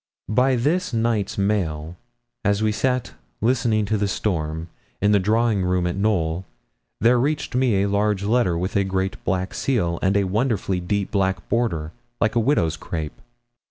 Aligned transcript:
By 0.29 0.55
this 0.55 0.93
night's 0.93 1.37
mail, 1.37 1.95
as 2.43 2.63
we 2.63 2.71
sat 2.71 3.13
listening 3.39 3.85
to 3.85 3.99
the 3.99 4.07
storm, 4.07 4.67
in 4.99 5.11
the 5.11 5.19
drawing 5.19 5.63
room 5.63 5.85
at 5.85 5.95
Knowl, 5.95 6.43
there 6.99 7.19
reached 7.19 7.53
me 7.53 7.83
a 7.83 7.87
large 7.87 8.23
letter 8.23 8.57
with 8.57 8.75
a 8.75 8.83
great 8.83 9.23
black 9.23 9.53
seal, 9.53 9.99
and 10.01 10.17
a 10.17 10.23
wonderfully 10.23 10.79
deep 10.79 11.11
black 11.11 11.47
border, 11.49 11.91
like 12.19 12.33
a 12.33 12.39
widow's 12.39 12.77
crape. 12.77 13.13